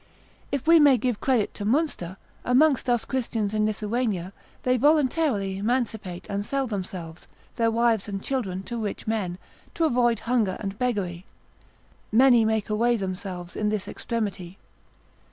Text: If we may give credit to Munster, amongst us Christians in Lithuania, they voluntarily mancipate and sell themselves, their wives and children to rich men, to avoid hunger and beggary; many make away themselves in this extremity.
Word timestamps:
If 0.51 0.65
we 0.65 0.79
may 0.79 0.97
give 0.97 1.19
credit 1.21 1.53
to 1.53 1.63
Munster, 1.63 2.17
amongst 2.43 2.89
us 2.89 3.05
Christians 3.05 3.53
in 3.53 3.67
Lithuania, 3.67 4.33
they 4.63 4.75
voluntarily 4.75 5.61
mancipate 5.61 6.25
and 6.27 6.43
sell 6.43 6.65
themselves, 6.65 7.27
their 7.57 7.69
wives 7.69 8.09
and 8.09 8.19
children 8.19 8.63
to 8.63 8.81
rich 8.81 9.05
men, 9.05 9.37
to 9.75 9.85
avoid 9.85 10.21
hunger 10.21 10.57
and 10.59 10.79
beggary; 10.79 11.27
many 12.11 12.45
make 12.45 12.67
away 12.67 12.97
themselves 12.97 13.55
in 13.55 13.69
this 13.69 13.87
extremity. 13.87 14.57